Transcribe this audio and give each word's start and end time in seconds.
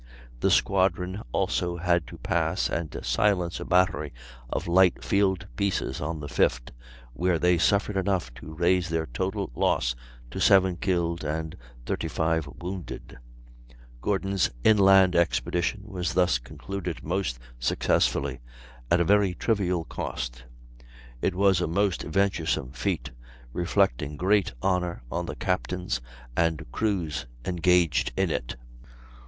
The 0.39 0.49
squadron 0.49 1.21
also 1.31 1.77
had 1.77 2.07
to 2.07 2.17
pass 2.17 2.71
and 2.71 2.97
silence 3.03 3.59
a 3.59 3.65
battery 3.65 4.11
of 4.49 4.67
light 4.67 5.03
field 5.03 5.45
pieces 5.55 6.01
on 6.01 6.19
the 6.21 6.25
5th, 6.27 6.71
where 7.13 7.37
they 7.37 7.59
suffered 7.59 7.95
enough 7.95 8.33
to 8.33 8.51
raise 8.51 8.89
their 8.89 9.05
total 9.05 9.51
loss 9.53 9.93
to 10.31 10.39
seven 10.39 10.75
killed 10.77 11.23
and 11.23 11.55
thirty 11.85 12.07
five 12.07 12.47
wounded. 12.59 13.19
Gordon's 14.01 14.49
inland 14.63 15.15
expedition 15.15 15.83
was 15.85 16.15
thus 16.15 16.39
concluded 16.39 17.03
most 17.03 17.37
successfully, 17.59 18.41
at 18.89 18.99
a 18.99 19.03
very 19.05 19.35
trivial 19.35 19.83
cost; 19.83 20.45
it 21.21 21.35
was 21.35 21.61
a 21.61 21.67
most 21.67 22.01
venturesome 22.01 22.71
feat, 22.71 23.11
reflecting 23.53 24.17
great 24.17 24.51
honor 24.63 25.03
on 25.11 25.27
the 25.27 25.35
captains 25.35 26.01
and 26.35 26.65
crews 26.71 27.27
engaged 27.45 28.11
in 28.17 28.31
it. 28.31 28.55